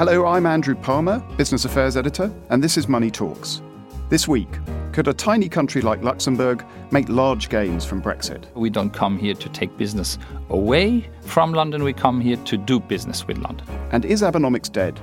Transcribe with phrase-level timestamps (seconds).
[0.00, 3.60] Hello, I'm Andrew Palmer, Business Affairs Editor, and this is Money Talks.
[4.08, 4.48] This week,
[4.92, 8.50] could a tiny country like Luxembourg make large gains from Brexit?
[8.54, 10.16] We don't come here to take business
[10.48, 13.66] away from London, we come here to do business with London.
[13.92, 14.98] And is Abenomics dead?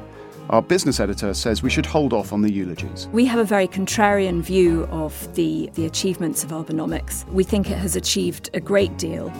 [0.50, 3.08] Our business editor says we should hold off on the eulogies.
[3.12, 7.24] We have a very contrarian view of the, the achievements of Abenomics.
[7.32, 9.32] We think it has achieved a great deal.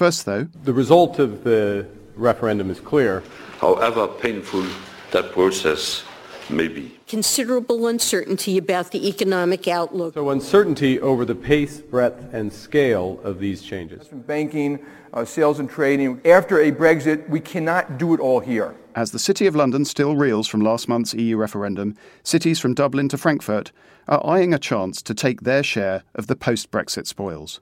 [0.00, 1.86] First, though, The result of the
[2.16, 3.22] referendum is clear.
[3.58, 4.64] however painful
[5.10, 6.04] that process
[6.48, 6.98] may be.
[7.06, 10.14] considerable uncertainty about the economic outlook.
[10.14, 14.06] So uncertainty over the pace, breadth, and scale of these changes.
[14.06, 14.78] from banking,
[15.12, 16.18] uh, sales and trading.
[16.24, 18.74] After a Brexit, we cannot do it all here.
[18.94, 23.10] as the City of London still reels from last month's EU referendum, cities from Dublin
[23.10, 23.70] to Frankfurt
[24.08, 27.60] are eyeing a chance to take their share of the post Brexit spoils.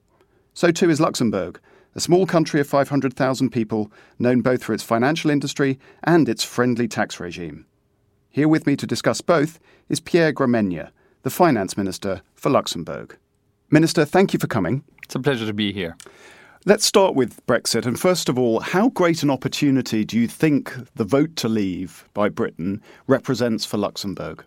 [0.53, 1.59] So too is Luxembourg,
[1.99, 6.87] a small country of 500,000 people known both for its financial industry and its friendly
[6.87, 7.65] tax regime.
[8.29, 10.91] Here with me to discuss both is Pierre Gramegna,
[11.23, 13.17] the Finance Minister for Luxembourg.
[13.69, 14.81] Minister, thank you for coming.
[15.03, 15.97] It's a pleasure to be here.
[16.65, 17.85] Let's start with Brexit.
[17.85, 22.07] And first of all, how great an opportunity do you think the vote to leave
[22.13, 24.45] by Britain represents for Luxembourg?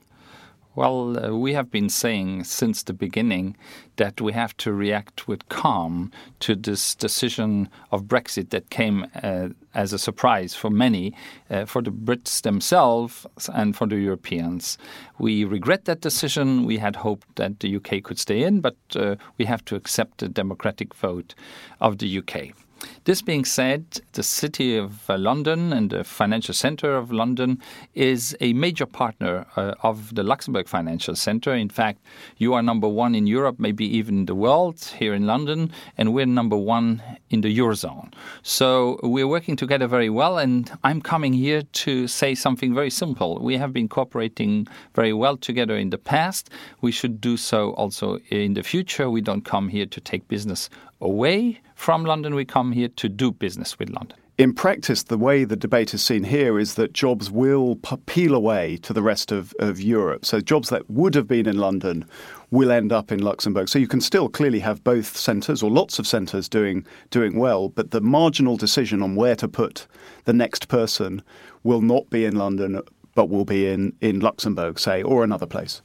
[0.74, 3.58] Well, uh, we have been saying since the beginning
[3.96, 9.48] that we have to react with calm to this decision of Brexit that came uh,
[9.74, 11.14] as a surprise for many,
[11.50, 14.78] uh, for the Brits themselves and for the Europeans.
[15.18, 16.64] We regret that decision.
[16.64, 20.18] We had hoped that the UK could stay in, but uh, we have to accept
[20.18, 21.34] the democratic vote
[21.82, 22.54] of the UK.
[23.04, 27.60] This being said, the City of uh, London and the financial centre of London
[27.94, 31.54] is a major partner uh, of the Luxembourg Financial Centre.
[31.54, 31.98] In fact,
[32.36, 36.26] you are number one in Europe, maybe even the world, here in London, and we're
[36.26, 38.12] number one in the Eurozone.
[38.42, 43.38] So we're working together very well, and I'm coming here to say something very simple.
[43.40, 46.50] We have been cooperating very well together in the past.
[46.80, 49.10] We should do so also in the future.
[49.10, 50.70] We don't come here to take business
[51.00, 54.16] away from London, we come here to do business with London.
[54.38, 57.74] In practice, the way the debate is seen here is that jobs will
[58.06, 60.24] peel away to the rest of, of Europe.
[60.24, 62.04] So jobs that would have been in London
[62.52, 63.68] will end up in Luxembourg.
[63.68, 67.68] So you can still clearly have both centres or lots of centres doing doing well,
[67.68, 69.88] but the marginal decision on where to put
[70.24, 71.20] the next person
[71.64, 72.80] will not be in London,
[73.16, 75.82] but will be in, in Luxembourg, say, or another place.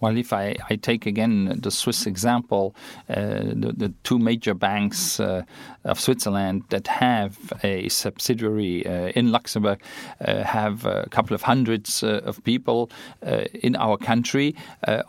[0.00, 2.74] Well, if I, I take again the Swiss example,
[3.08, 5.42] uh, the, the two major banks uh,
[5.86, 9.80] of Switzerland that have a subsidiary uh, in Luxembourg
[10.20, 12.90] uh, have a couple of hundreds uh, of people
[13.62, 14.54] in our country.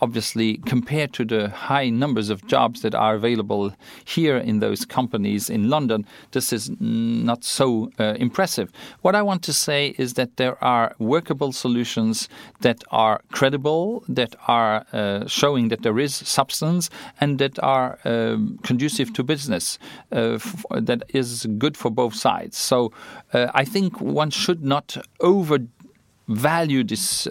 [0.01, 3.73] obviously, compared to the high numbers of jobs that are available
[4.05, 8.71] here in those companies in London, this is not so impressive.
[9.01, 12.29] What I want to say is that there are workable solutions
[12.61, 16.89] that are credible, that are uh, showing that there is substance
[17.19, 19.79] and that are um, conducive to business,
[20.11, 20.37] uh,
[20.71, 22.57] that is good for both sides.
[22.57, 22.91] So
[23.33, 27.27] uh, I think one should not overvalue this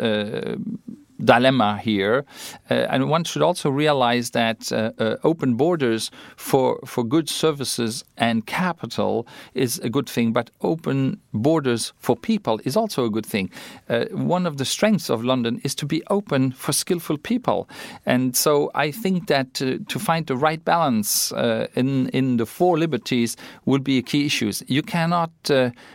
[1.25, 2.25] dilemma here,
[2.71, 8.05] uh, and one should also realize that uh, uh, open borders for for goods, services,
[8.17, 13.27] and capital is a good thing, but open borders for people is also a good
[13.27, 13.51] thing.
[14.13, 17.69] one of the strengths of London is to be open for skillful people,
[18.07, 19.55] and so I think that
[19.89, 21.33] to find the right balance
[21.75, 24.53] in in the four liberties would be a key issue.
[24.67, 25.31] You cannot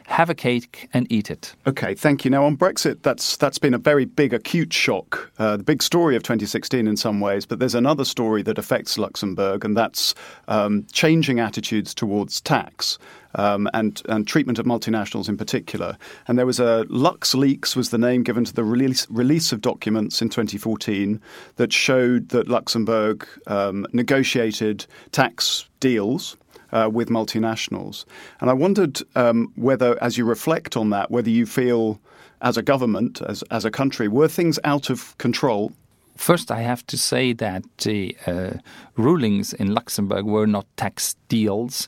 [0.07, 1.55] have a cake and eat it.
[1.65, 2.31] Okay, thank you.
[2.31, 6.15] Now on Brexit, that's that's been a very big acute shock uh, the big story
[6.15, 10.13] of 2016 in some ways, but there's another story that affects Luxembourg, and that's
[10.47, 12.97] um, changing attitudes towards tax.
[13.35, 15.97] Um, and, and treatment of multinationals in particular.
[16.27, 20.21] And there was a LuxLeaks was the name given to the release, release of documents
[20.21, 21.17] in 2014
[21.55, 26.35] that showed that Luxembourg um, negotiated tax deals
[26.71, 28.05] uh, with multinationals.
[28.39, 31.99] And I wondered um, whether, as you reflect on that, whether you feel
[32.41, 35.71] as a government, as, as a country, were things out of control?
[36.15, 38.51] First, I have to say that the uh,
[38.95, 41.87] rulings in Luxembourg were not tax deals.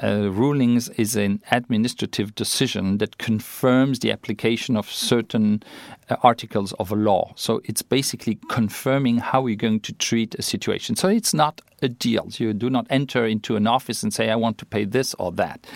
[0.00, 5.62] Uh, rulings is an administrative decision that confirms the application of certain
[6.08, 7.32] uh, articles of a law.
[7.36, 10.94] So it's basically confirming how we're going to treat a situation.
[10.94, 12.28] So it's not a deal.
[12.32, 15.32] You do not enter into an office and say, I want to pay this or
[15.32, 15.66] that.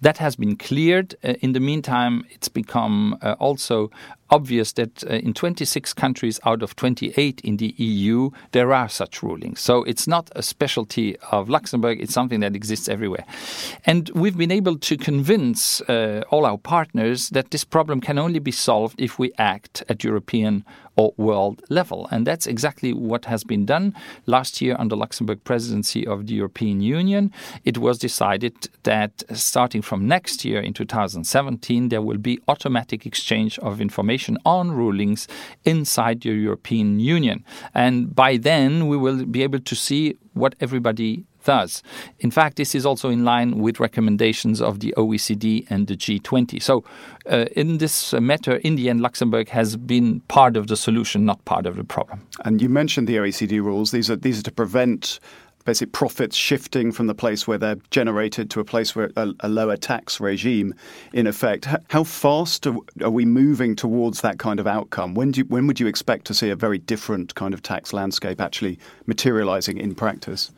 [0.00, 1.14] That has been cleared.
[1.22, 3.90] Uh, in the meantime, it's become uh, also
[4.34, 9.22] obvious that uh, in 26 countries out of 28 in the EU, there are such
[9.22, 9.60] rulings.
[9.60, 13.24] So it's not a specialty of Luxembourg, it's something that exists everywhere.
[13.86, 18.40] And we've been able to convince uh, all our partners that this problem can only
[18.40, 20.64] be solved if we act at European
[20.96, 22.08] or world level.
[22.10, 23.94] And that's exactly what has been done
[24.26, 27.32] last year under Luxembourg presidency of the European Union.
[27.64, 33.58] It was decided that starting from next year in 2017, there will be automatic exchange
[33.58, 35.28] of information on rulings
[35.64, 37.44] inside the European Union.
[37.74, 41.82] And by then, we will be able to see what everybody does.
[42.20, 46.60] in fact, this is also in line with recommendations of the OECD and the G20.
[46.62, 46.84] So,
[47.30, 51.44] uh, in this matter, in the end, Luxembourg has been part of the solution, not
[51.44, 52.26] part of the problem.
[52.44, 53.90] And you mentioned the OECD rules.
[53.90, 55.20] These are these are to prevent
[55.64, 59.48] basic profits shifting from the place where they're generated to a place where a, a
[59.48, 60.74] lower tax regime
[61.12, 61.66] in effect.
[61.88, 65.14] How fast are, are, we moving towards that kind of outcome?
[65.14, 67.92] When do you, when would you expect to see a very different kind of tax
[67.92, 70.52] landscape actually materializing in practice?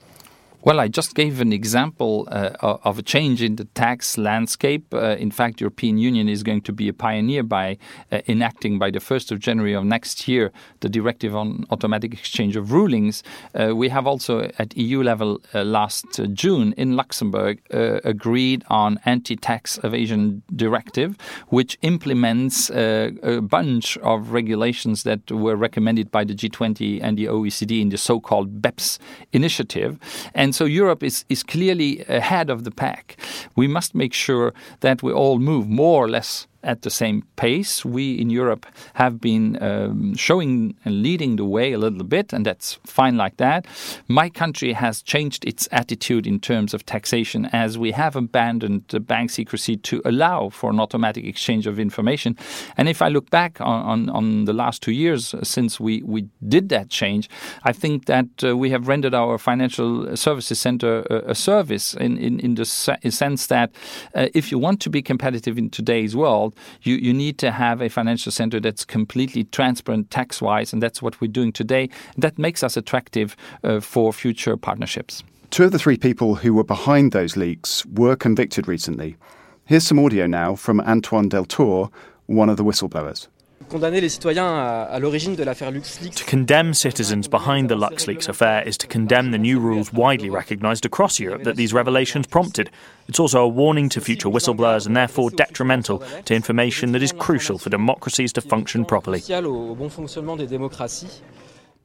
[0.67, 4.93] Well, I just gave an example uh, of a change in the tax landscape.
[4.93, 7.79] Uh, in fact, European Union is going to be a pioneer by
[8.11, 12.57] uh, enacting by the 1st of January of next year the directive on automatic exchange
[12.57, 13.23] of rulings.
[13.55, 18.99] Uh, we have also at EU level uh, last uh, June in Luxembourg agreed on
[19.05, 21.17] anti-tax evasion directive,
[21.47, 27.81] which implements a bunch of regulations that were recommended by the G20 and the OECD
[27.81, 28.99] in the so-called BEPS
[29.33, 30.01] initiative.
[30.35, 33.17] And so Europe is, is clearly ahead of the pack.
[33.55, 37.85] We must make sure that we all move more or less at the same pace.
[37.85, 42.45] We in Europe have been um, showing and leading the way a little bit, and
[42.45, 43.67] that's fine like that.
[44.09, 49.01] My country has changed its attitude in terms of taxation as we have abandoned the
[49.01, 52.37] bank secrecy to allow for an automatic exchange of information.
[52.77, 56.29] And if I look back on, on, on the last two years since we, we
[56.49, 57.29] did that change,
[57.63, 62.19] I think that uh, we have rendered our financial services center a, a service in,
[62.19, 63.71] in, in the sense that
[64.15, 67.81] uh, if you want to be competitive in today's world, you, you need to have
[67.81, 71.89] a financial center that's completely transparent tax wise, and that's what we're doing today.
[72.17, 75.23] That makes us attractive uh, for future partnerships.
[75.51, 79.17] Two of the three people who were behind those leaks were convicted recently.
[79.65, 81.91] Here's some audio now from Antoine Deltour,
[82.27, 83.29] one of the whistleblowers.
[83.69, 86.15] Condamner les citoyens à, l'origine de l'affaire LuxLeaks.
[86.15, 90.87] To condemn citizens behind the LuxLeaks affair is to condemn the new rules widely recognised
[90.87, 92.71] across Europe that these revelations prompted.
[93.09, 97.59] It's also a warning to future whistleblowers and therefore detrimental to information that is crucial
[97.59, 99.21] for democracies to function properly.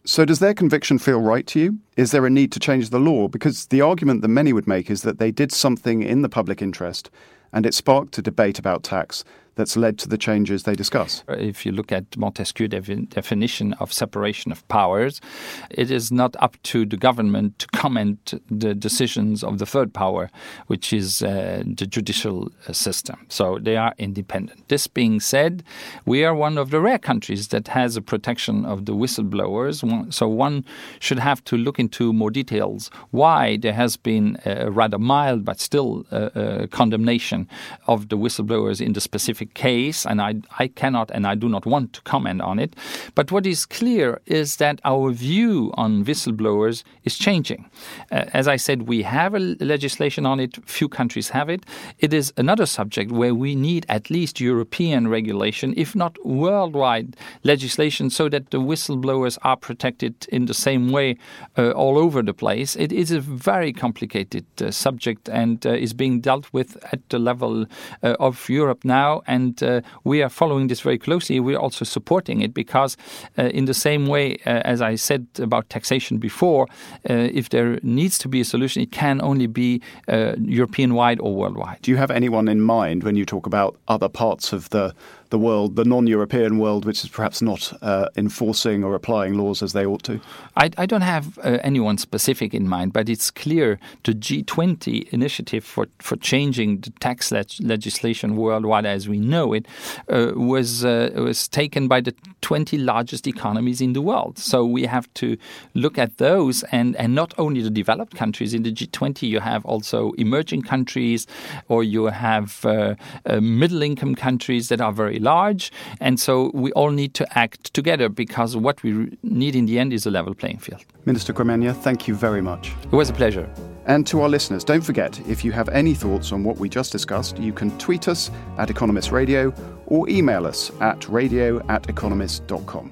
[0.03, 1.77] So, does their conviction feel right to you?
[1.95, 3.27] Is there a need to change the law?
[3.27, 6.61] Because the argument that many would make is that they did something in the public
[6.61, 7.09] interest
[7.53, 9.23] and it sparked a debate about tax
[9.61, 11.23] that's led to the changes they discuss.
[11.27, 15.21] If you look at Montesquieu definition of separation of powers,
[15.69, 20.31] it is not up to the government to comment the decisions of the third power,
[20.65, 23.17] which is uh, the judicial uh, system.
[23.29, 24.67] So they are independent.
[24.67, 25.63] This being said,
[26.07, 29.75] we are one of the rare countries that has a protection of the whistleblowers.
[30.11, 30.65] So one
[30.99, 35.59] should have to look into more details why there has been a rather mild but
[35.59, 37.47] still uh, uh condemnation
[37.85, 41.65] of the whistleblowers in the specific case, and I, I cannot and I do not
[41.65, 42.75] want to comment on it.
[43.15, 47.69] But what is clear is that our view on whistleblowers is changing.
[48.11, 51.65] Uh, as I said, we have a legislation on it, few countries have it.
[51.99, 58.09] It is another subject where we need at least European regulation, if not worldwide legislation,
[58.09, 61.17] so that the whistleblowers are protected in the same way
[61.57, 62.75] uh, all over the place.
[62.75, 67.19] It is a very complicated uh, subject and uh, is being dealt with at the
[67.19, 67.65] level
[68.03, 71.39] uh, of Europe now and uh, we are following this very closely.
[71.39, 72.97] We're also supporting it because,
[73.37, 76.67] uh, in the same way uh, as I said about taxation before,
[77.09, 81.19] uh, if there needs to be a solution, it can only be uh, European wide
[81.19, 81.77] or worldwide.
[81.81, 84.93] Do you have anyone in mind when you talk about other parts of the
[85.31, 89.73] the world, the non-European world, which is perhaps not uh, enforcing or applying laws as
[89.73, 90.19] they ought to?
[90.55, 95.63] I, I don't have uh, anyone specific in mind, but it's clear the G20 initiative
[95.63, 99.65] for, for changing the tax leg- legislation worldwide as we know it
[100.09, 104.37] uh, was uh, was taken by the 20 largest economies in the world.
[104.37, 105.37] So we have to
[105.73, 109.65] look at those and, and not only the developed countries in the G20, you have
[109.65, 111.27] also emerging countries
[111.69, 112.95] or you have uh,
[113.25, 115.71] uh, middle income countries that are very large.
[115.99, 119.93] And so we all need to act together because what we need in the end
[119.93, 120.83] is a level playing field.
[121.05, 122.73] Minister Gramegna, thank you very much.
[122.83, 123.49] It was a pleasure.
[123.85, 126.91] And to our listeners, don't forget if you have any thoughts on what we just
[126.91, 129.53] discussed, you can tweet us at Economist Radio
[129.87, 132.91] or email us at radio at economist.com.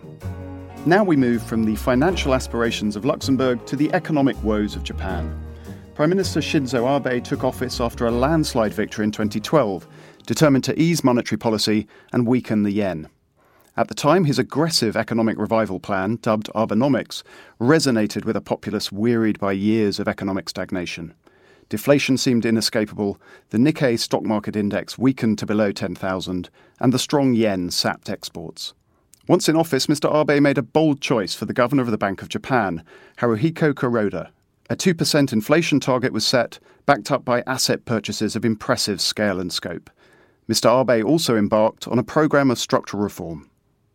[0.85, 5.37] Now we move from the financial aspirations of Luxembourg to the economic woes of Japan.
[5.93, 9.85] Prime Minister Shinzo Abe took office after a landslide victory in 2012,
[10.29, 13.09] determined to ease monetary policy and weaken the yen.
[13.75, 17.23] At the time, his aggressive economic revival plan, dubbed Abenomics,
[17.59, 21.15] resonated with a populace wearied by years of economic stagnation.
[21.67, 23.19] Deflation seemed inescapable,
[23.49, 28.75] the Nikkei stock market index weakened to below 10,000, and the strong yen sapped exports.
[29.27, 30.13] Once in office, Mr.
[30.13, 32.83] Abe made a bold choice for the governor of the Bank of Japan,
[33.17, 34.29] Haruhiko Kuroda.
[34.69, 39.51] A 2% inflation target was set, backed up by asset purchases of impressive scale and
[39.51, 39.89] scope.
[40.49, 40.81] Mr.
[40.81, 43.47] Abe also embarked on a program of structural reform.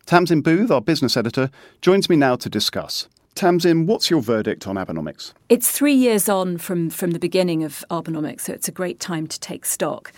[0.07, 3.09] Tamzin Booth, our business editor, joins me now to discuss.
[3.35, 5.33] Tamzin, what's your verdict on Abenomics?
[5.49, 9.27] It's three years on from, from the beginning of Abenomics, so it's a great time
[9.27, 10.13] to take stock.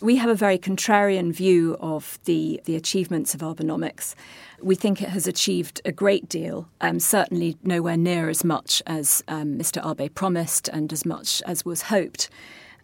[0.00, 4.14] We have a very contrarian view of the, the achievements of Abenomics.
[4.62, 9.22] We think it has achieved a great deal, um, certainly nowhere near as much as
[9.28, 9.84] um, Mr.
[9.84, 12.30] Abe promised and as much as was hoped.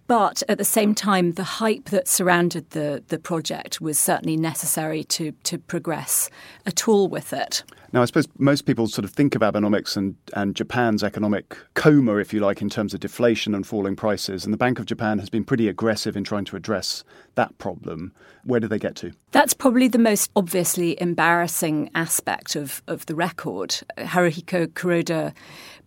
[0.08, 5.04] But at the same time, the hype that surrounded the, the project was certainly necessary
[5.04, 6.30] to, to progress
[6.64, 7.62] at all with it.
[7.92, 12.16] Now, I suppose most people sort of think of Abenomics and, and Japan's economic coma,
[12.16, 14.44] if you like, in terms of deflation and falling prices.
[14.44, 18.12] And the Bank of Japan has been pretty aggressive in trying to address that problem.
[18.44, 19.12] Where do they get to?
[19.32, 23.76] That's probably the most obviously embarrassing aspect of, of the record.
[23.98, 25.34] Haruhiko Kuroda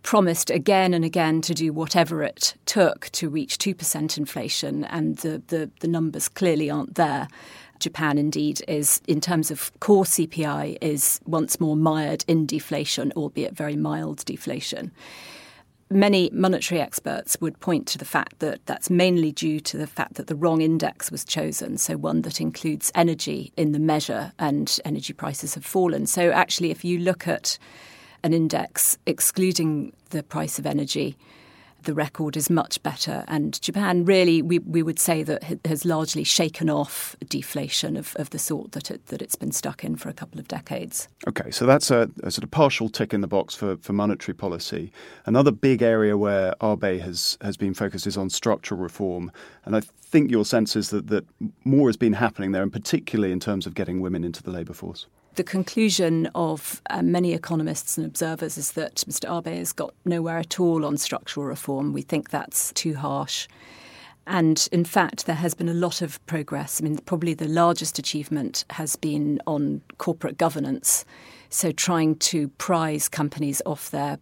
[0.02, 5.42] promised again and again to do whatever it took to reach 2% inflation, and the,
[5.48, 7.28] the, the numbers clearly aren't there.
[7.78, 13.56] Japan indeed is, in terms of core CPI, is once more mired in deflation, albeit
[13.56, 14.92] very mild deflation.
[15.90, 20.14] Many monetary experts would point to the fact that that's mainly due to the fact
[20.14, 24.78] that the wrong index was chosen, so one that includes energy in the measure, and
[24.86, 26.06] energy prices have fallen.
[26.06, 27.58] So, actually, if you look at
[28.24, 31.16] an index excluding the price of energy,
[31.82, 33.24] the record is much better.
[33.28, 38.30] And Japan really, we, we would say that has largely shaken off deflation of, of
[38.30, 41.08] the sort that, it, that it's been stuck in for a couple of decades.
[41.26, 44.34] Okay, so that's a, a, sort of partial tick in the box for, for monetary
[44.34, 44.92] policy.
[45.26, 49.32] Another big area where Abe has, has been focused is on structural reform.
[49.64, 51.24] And I think your sense is that, that
[51.64, 54.74] more has been happening there, and particularly in terms of getting women into the labour
[54.74, 59.38] force the conclusion of uh, many economists and observers is that Mr.
[59.38, 61.92] Abe has got nowhere at all on structural reform.
[61.92, 63.48] We think that's too harsh.
[64.26, 66.80] And in fact, there has been a lot of progress.
[66.80, 71.04] I mean, probably the largest achievement has been on corporate governance.
[71.48, 74.18] So, trying to prize companies off their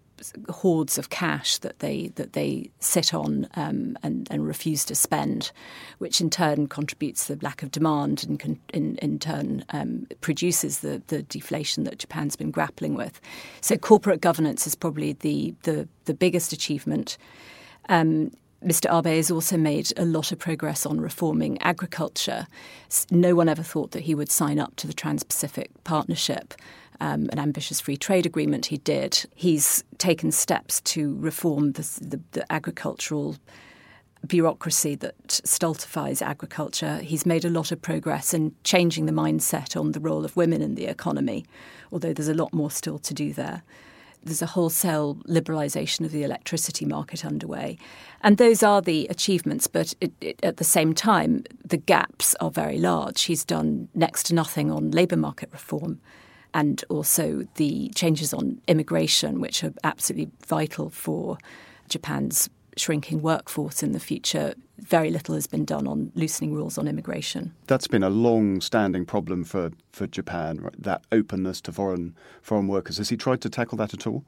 [0.49, 5.53] hoards of cash that they that they sit on um, and, and refuse to spend,
[5.99, 10.07] which in turn contributes to the lack of demand and con- in, in turn um,
[10.21, 13.21] produces the, the deflation that Japan's been grappling with.
[13.61, 17.17] So corporate governance is probably the the, the biggest achievement.
[17.89, 18.33] Um,
[18.65, 18.95] Mr.
[18.95, 22.47] Abe has also made a lot of progress on reforming agriculture.
[23.11, 26.53] No one ever thought that he would sign up to the Trans Pacific Partnership
[27.01, 29.27] um, an ambitious free trade agreement he did.
[29.35, 33.37] He's taken steps to reform the, the, the agricultural
[34.27, 36.99] bureaucracy that stultifies agriculture.
[36.99, 40.61] He's made a lot of progress in changing the mindset on the role of women
[40.61, 41.47] in the economy,
[41.91, 43.63] although there's a lot more still to do there.
[44.23, 47.79] There's a wholesale liberalisation of the electricity market underway.
[48.21, 52.51] And those are the achievements, but it, it, at the same time, the gaps are
[52.51, 53.23] very large.
[53.23, 56.01] He's done next to nothing on labour market reform
[56.55, 61.39] and also the changes on immigration, which are absolutely vital for
[61.89, 64.55] Japan's shrinking workforce in the future.
[64.79, 67.53] Very little has been done on loosening rules on immigration.
[67.67, 70.83] That's been a long-standing problem for, for Japan, right?
[70.83, 72.99] that openness to foreign foreign workers.
[72.99, 74.25] Has he tried to tackle that at all?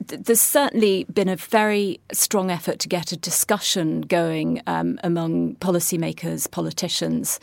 [0.00, 6.50] There's certainly been a very strong effort to get a discussion going um, among policymakers,
[6.50, 7.38] politicians,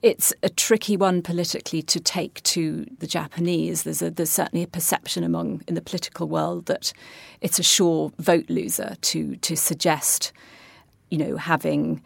[0.00, 3.82] it's a tricky one politically to take to the Japanese.
[3.82, 6.92] There's, a, there's certainly a perception among in the political world that
[7.40, 10.32] it's a sure vote loser to to suggest,
[11.10, 12.00] you know, having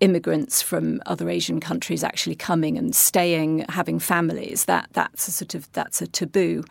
[0.00, 4.64] immigrants from other Asian countries actually coming and staying, having families.
[4.64, 6.64] That that's a sort of that's a taboo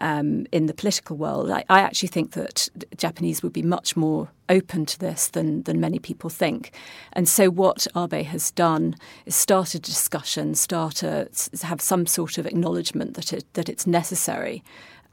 [0.00, 1.50] um, in the political world.
[1.50, 5.80] I, I, actually think that Japanese would be much more open to this than, than
[5.80, 6.72] many people think.
[7.12, 8.96] And so, what Abe has done
[9.26, 11.28] is start a discussion, start a,
[11.62, 14.62] have some sort of acknowledgement that it, that it's necessary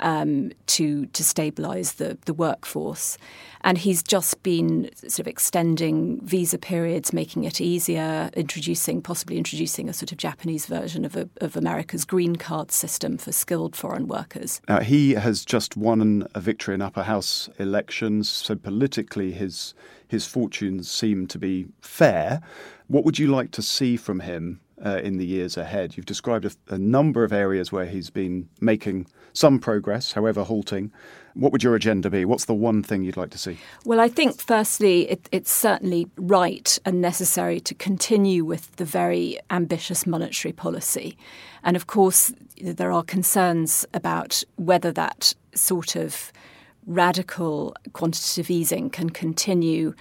[0.02, 3.18] um, to to stabilise the the workforce.
[3.64, 9.88] And he's just been sort of extending visa periods, making it easier, introducing possibly introducing
[9.88, 14.08] a sort of Japanese version of, a, of America's green card system for skilled foreign
[14.08, 14.62] workers.
[14.68, 19.74] Uh, he has just won a victory in upper house elections, so politically his
[20.08, 22.42] his fortunes seem to be fair.
[22.88, 25.96] What would you like to see from him uh, in the years ahead?
[25.96, 30.92] You've described a, a, number of areas where he's been making some progress, however halting.
[31.34, 32.26] What would your agenda be?
[32.26, 33.58] What's the one thing you'd like to see?
[33.86, 39.38] Well, I think firstly, it, it's certainly right and necessary to continue with the very
[39.50, 41.18] ambitious monetary policy.
[41.64, 46.32] And of course, there are concerns about whether that sort of
[46.86, 49.94] radical quantitative easing can continue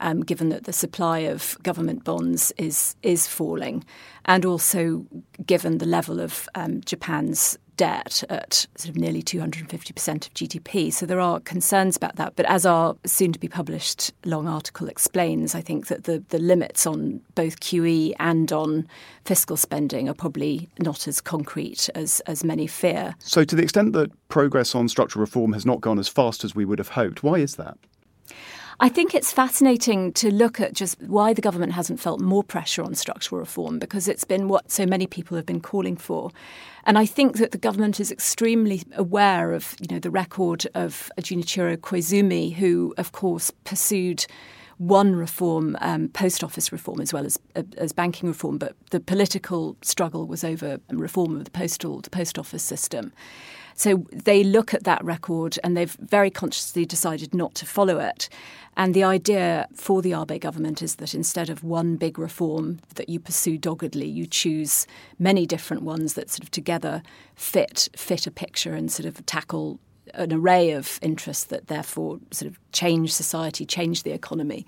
[0.00, 3.84] um, given that the supply of government bonds is is falling,
[4.24, 5.06] and also
[5.46, 10.92] given the level of um, Japan's debt at sort of nearly 250% of GDP.
[10.92, 12.36] So there are concerns about that.
[12.36, 16.38] But as our soon to be published long article explains, I think that the, the
[16.38, 18.86] limits on both QE and on
[19.24, 23.14] fiscal spending are probably not as concrete as, as many fear.
[23.20, 26.54] So, to the extent that progress on structural reform has not gone as fast as
[26.54, 27.78] we would have hoped, why is that?
[28.80, 32.84] I think it's fascinating to look at just why the government hasn't felt more pressure
[32.84, 36.30] on structural reform because it's been what so many people have been calling for.
[36.84, 41.10] And I think that the government is extremely aware of, you know, the record of
[41.20, 44.26] Junichiro Koizumi, who, of course, pursued
[44.76, 48.58] one reform, um, post office reform, as well as uh, as banking reform.
[48.58, 53.12] But the political struggle was over reform of the postal the post office system.
[53.78, 58.28] So they look at that record and they've very consciously decided not to follow it.
[58.76, 63.08] And the idea for the Abe government is that instead of one big reform that
[63.08, 64.84] you pursue doggedly, you choose
[65.20, 67.04] many different ones that sort of together
[67.36, 69.78] fit fit a picture and sort of tackle
[70.14, 74.66] an array of interests that therefore sort of change society, change the economy.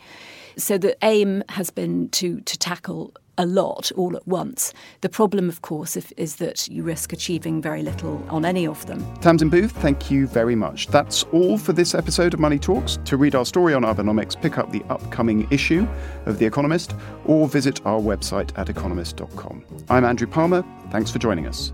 [0.57, 4.74] So the aim has been to to tackle a lot all at once.
[5.00, 8.85] The problem, of course, if, is that you risk achieving very little on any of
[8.87, 9.00] them.
[9.16, 10.88] Tamzin Booth, thank you very much.
[10.88, 12.98] That's all for this episode of Money Talks.
[13.07, 15.88] To read our story on Abenomics, pick up the upcoming issue
[16.26, 19.64] of The Economist or visit our website at economist.com.
[19.88, 20.62] I'm Andrew Palmer.
[20.90, 21.72] Thanks for joining us.